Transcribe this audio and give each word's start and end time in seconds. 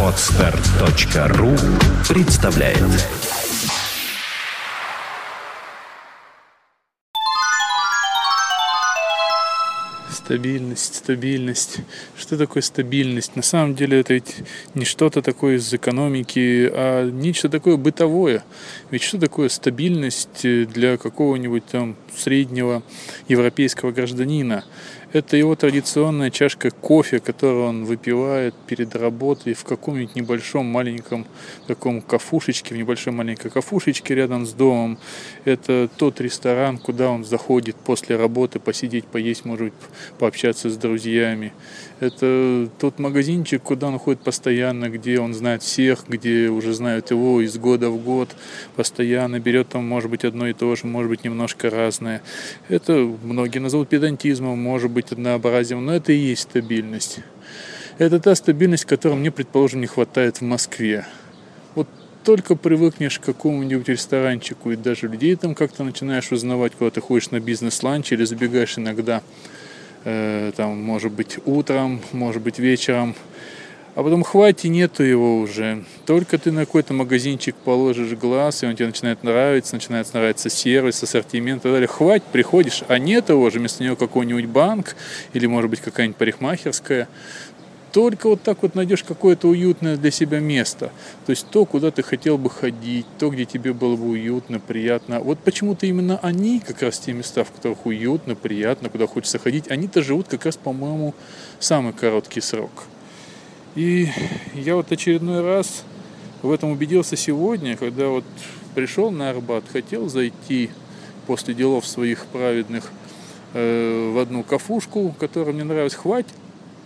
Отстар.ру 0.00 1.50
представляет 2.08 2.78
Стабильность, 10.08 10.94
стабильность. 10.94 11.80
Что 12.16 12.38
такое 12.38 12.62
стабильность? 12.62 13.34
На 13.36 13.42
самом 13.42 13.74
деле 13.74 14.00
это 14.00 14.14
ведь 14.14 14.36
не 14.74 14.84
что-то 14.84 15.20
такое 15.20 15.56
из 15.56 15.74
экономики, 15.74 16.70
а 16.72 17.10
нечто 17.10 17.48
такое 17.48 17.76
бытовое. 17.76 18.44
Ведь 18.90 19.02
что 19.02 19.18
такое 19.18 19.48
стабильность 19.48 20.42
для 20.42 20.96
какого-нибудь 20.96 21.66
там 21.66 21.96
среднего 22.16 22.82
европейского 23.28 23.90
гражданина? 23.90 24.64
Это 25.14 25.36
его 25.36 25.54
традиционная 25.54 26.32
чашка 26.32 26.72
кофе, 26.72 27.20
которую 27.20 27.66
он 27.66 27.84
выпивает 27.84 28.52
перед 28.66 28.96
работой 28.96 29.54
в 29.54 29.62
каком-нибудь 29.62 30.16
небольшом 30.16 30.66
маленьком 30.66 31.24
таком 31.68 32.02
кафушечке, 32.02 32.74
в 32.74 32.78
небольшой 32.78 33.12
маленькой 33.12 33.52
кафушечке 33.52 34.16
рядом 34.16 34.44
с 34.44 34.52
домом. 34.52 34.98
Это 35.44 35.88
тот 35.98 36.20
ресторан, 36.20 36.78
куда 36.78 37.10
он 37.10 37.24
заходит 37.24 37.76
после 37.76 38.16
работы 38.16 38.58
посидеть, 38.58 39.04
поесть, 39.04 39.44
может 39.44 39.66
быть, 39.66 39.74
пообщаться 40.18 40.68
с 40.68 40.76
друзьями. 40.76 41.52
Это 42.00 42.68
тот 42.80 42.98
магазинчик, 42.98 43.62
куда 43.62 43.86
он 43.86 44.00
ходит 44.00 44.20
постоянно, 44.20 44.90
где 44.90 45.20
он 45.20 45.32
знает 45.32 45.62
всех, 45.62 46.06
где 46.08 46.48
уже 46.48 46.74
знают 46.74 47.12
его 47.12 47.40
из 47.40 47.56
года 47.56 47.88
в 47.88 48.02
год, 48.02 48.34
постоянно 48.74 49.38
берет 49.38 49.68
там, 49.68 49.86
может 49.86 50.10
быть, 50.10 50.24
одно 50.24 50.48
и 50.48 50.54
то 50.54 50.74
же, 50.74 50.88
может 50.88 51.08
быть, 51.08 51.22
немножко 51.22 51.70
разное. 51.70 52.20
Это 52.68 52.94
многие 53.22 53.60
назовут 53.60 53.88
педантизмом, 53.88 54.58
может 54.58 54.90
быть, 54.90 55.03
однообразием, 55.12 55.84
но 55.84 55.94
это 55.94 56.12
и 56.12 56.16
есть 56.16 56.42
стабильность. 56.42 57.20
Это 57.98 58.18
та 58.20 58.34
стабильность, 58.34 58.84
которой 58.84 59.14
мне, 59.14 59.30
предположим, 59.30 59.80
не 59.80 59.86
хватает 59.86 60.38
в 60.38 60.42
Москве. 60.42 61.06
Вот 61.74 61.88
только 62.24 62.56
привыкнешь 62.56 63.18
к 63.18 63.24
какому-нибудь 63.24 63.88
ресторанчику, 63.88 64.72
и 64.72 64.76
даже 64.76 65.08
людей 65.08 65.36
там 65.36 65.54
как-то 65.54 65.84
начинаешь 65.84 66.32
узнавать, 66.32 66.72
когда 66.78 66.90
ты 66.90 67.00
ходишь 67.00 67.30
на 67.30 67.40
бизнес-ланч 67.40 68.12
или 68.12 68.24
забегаешь 68.24 68.78
иногда 68.78 69.22
Э, 70.04 70.52
там, 70.54 70.78
может 70.82 71.12
быть, 71.12 71.38
утром, 71.46 72.00
может 72.12 72.42
быть, 72.42 72.58
вечером. 72.58 73.14
А 73.94 74.02
потом 74.02 74.24
хватит, 74.24 74.64
нету 74.64 75.04
его 75.04 75.38
уже. 75.38 75.84
Только 76.04 76.36
ты 76.36 76.50
на 76.50 76.66
какой-то 76.66 76.92
магазинчик 76.94 77.54
положишь 77.54 78.18
глаз, 78.18 78.62
и 78.62 78.66
он 78.66 78.74
тебе 78.74 78.88
начинает 78.88 79.22
нравиться, 79.22 79.76
начинает 79.76 80.12
нравиться 80.12 80.50
сервис, 80.50 81.00
ассортимент 81.02 81.60
и 81.60 81.62
так 81.62 81.72
далее. 81.72 81.86
Хватит, 81.86 82.24
приходишь, 82.32 82.82
а 82.88 82.98
нет 82.98 83.28
его 83.28 83.48
же, 83.50 83.60
вместо 83.60 83.84
него 83.84 83.94
какой-нибудь 83.94 84.46
банк 84.46 84.96
или, 85.32 85.46
может 85.46 85.70
быть, 85.70 85.80
какая-нибудь 85.80 86.16
парикмахерская 86.16 87.08
только 87.92 88.28
вот 88.28 88.42
так 88.42 88.60
вот 88.62 88.74
найдешь 88.74 89.04
какое-то 89.04 89.46
уютное 89.46 89.96
для 89.96 90.10
себя 90.10 90.40
место. 90.40 90.90
То 91.26 91.30
есть 91.30 91.46
то, 91.50 91.64
куда 91.64 91.92
ты 91.92 92.02
хотел 92.02 92.38
бы 92.38 92.50
ходить, 92.50 93.06
то, 93.20 93.30
где 93.30 93.44
тебе 93.44 93.72
было 93.72 93.94
бы 93.94 94.08
уютно, 94.08 94.58
приятно. 94.58 95.20
Вот 95.20 95.38
почему-то 95.38 95.86
именно 95.86 96.18
они, 96.18 96.58
как 96.58 96.82
раз 96.82 96.98
те 96.98 97.12
места, 97.12 97.44
в 97.44 97.52
которых 97.52 97.86
уютно, 97.86 98.34
приятно, 98.34 98.88
куда 98.88 99.06
хочется 99.06 99.38
ходить, 99.38 99.70
они-то 99.70 100.02
живут 100.02 100.26
как 100.26 100.44
раз, 100.44 100.56
по-моему, 100.56 101.14
самый 101.60 101.92
короткий 101.92 102.40
срок. 102.40 102.72
И 103.74 104.08
я 104.54 104.76
вот 104.76 104.92
очередной 104.92 105.40
раз 105.42 105.84
в 106.42 106.50
этом 106.52 106.70
убедился 106.70 107.16
сегодня, 107.16 107.76
когда 107.76 108.06
вот 108.08 108.24
пришел 108.74 109.10
на 109.10 109.30
Арбат, 109.30 109.64
хотел 109.72 110.08
зайти 110.08 110.70
после 111.26 111.54
делов 111.54 111.84
своих 111.86 112.26
праведных 112.26 112.92
э, 113.52 114.12
в 114.14 114.18
одну 114.18 114.44
кафушку, 114.44 115.14
которая 115.18 115.54
мне 115.54 115.64
нравилась, 115.64 115.94
хватит, 115.94 116.34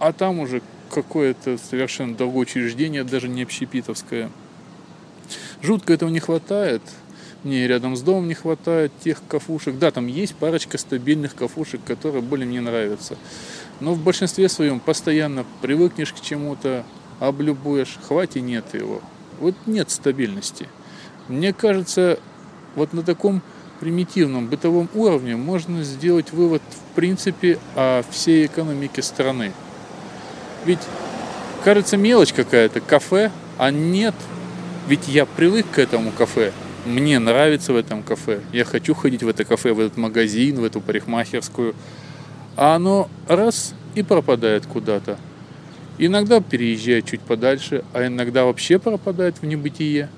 а 0.00 0.12
там 0.12 0.40
уже 0.40 0.60
какое-то 0.90 1.56
совершенно 1.56 2.16
другое 2.16 2.42
учреждение, 2.42 3.04
даже 3.04 3.28
не 3.28 3.42
общепитовское. 3.42 4.30
Жутко 5.62 5.92
этого 5.92 6.10
не 6.10 6.18
хватает. 6.18 6.82
Мне 7.44 7.66
рядом 7.66 7.96
с 7.96 8.02
домом 8.02 8.28
не 8.28 8.34
хватает 8.34 8.92
тех 9.02 9.20
кафушек. 9.26 9.78
Да, 9.78 9.90
там 9.90 10.06
есть 10.06 10.34
парочка 10.36 10.78
стабильных 10.78 11.34
кафушек, 11.34 11.80
которые 11.84 12.22
более 12.22 12.46
мне 12.46 12.60
нравятся. 12.60 13.16
Но 13.80 13.94
в 13.94 13.98
большинстве 13.98 14.48
своем 14.48 14.78
постоянно 14.78 15.44
привыкнешь 15.60 16.12
к 16.12 16.20
чему-то, 16.20 16.84
облюбуешь, 17.18 17.98
хватит 18.06 18.42
нет 18.42 18.74
его. 18.74 19.00
Вот 19.40 19.56
нет 19.66 19.90
стабильности. 19.90 20.68
Мне 21.26 21.52
кажется, 21.52 22.20
вот 22.76 22.92
на 22.92 23.02
таком 23.02 23.42
примитивном 23.80 24.46
бытовом 24.46 24.88
уровне 24.94 25.34
можно 25.34 25.82
сделать 25.82 26.32
вывод 26.32 26.62
в 26.70 26.94
принципе 26.94 27.58
о 27.74 28.04
всей 28.08 28.46
экономике 28.46 29.02
страны. 29.02 29.52
Ведь 30.64 30.78
кажется 31.64 31.96
мелочь 31.96 32.32
какая-то, 32.32 32.80
кафе, 32.80 33.32
а 33.58 33.72
нет. 33.72 34.14
Ведь 34.86 35.08
я 35.08 35.26
привык 35.26 35.66
к 35.72 35.78
этому 35.80 36.12
кафе. 36.12 36.52
Мне 36.84 37.20
нравится 37.20 37.72
в 37.72 37.76
этом 37.76 38.02
кафе. 38.02 38.40
Я 38.52 38.64
хочу 38.64 38.94
ходить 38.94 39.22
в 39.22 39.28
это 39.28 39.44
кафе, 39.44 39.72
в 39.72 39.78
этот 39.78 39.96
магазин, 39.96 40.60
в 40.60 40.64
эту 40.64 40.80
парикмахерскую. 40.80 41.76
А 42.56 42.74
оно 42.74 43.08
раз 43.28 43.74
и 43.94 44.02
пропадает 44.02 44.66
куда-то. 44.66 45.16
Иногда 45.98 46.40
переезжает 46.40 47.06
чуть 47.06 47.20
подальше, 47.20 47.84
а 47.92 48.06
иногда 48.06 48.44
вообще 48.44 48.80
пропадает 48.80 49.36
в 49.40 49.46
небытие. 49.46 50.08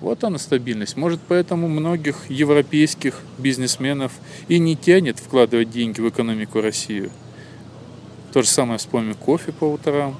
Вот 0.00 0.24
она 0.24 0.38
стабильность. 0.38 0.96
Может, 0.96 1.20
поэтому 1.26 1.68
многих 1.68 2.28
европейских 2.28 3.20
бизнесменов 3.38 4.12
и 4.48 4.58
не 4.58 4.76
тянет 4.76 5.18
вкладывать 5.18 5.70
деньги 5.70 6.00
в 6.00 6.08
экономику 6.08 6.60
России. 6.60 7.10
То 8.32 8.42
же 8.42 8.48
самое 8.48 8.78
вспомним 8.78 9.14
кофе 9.14 9.52
по 9.52 9.64
утрам, 9.64 10.16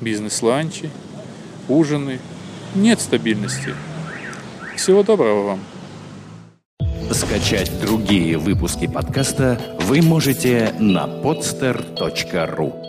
бизнес-ланчи, 0.00 0.90
ужины. 1.68 2.18
Нет 2.74 3.00
стабильности. 3.00 3.74
Всего 4.78 5.02
доброго 5.02 5.42
вам. 5.42 5.60
Скачать 7.10 7.68
другие 7.80 8.38
выпуски 8.38 8.86
подкаста 8.86 9.60
вы 9.80 10.02
можете 10.02 10.72
на 10.78 11.06
podster.ru 11.06 12.87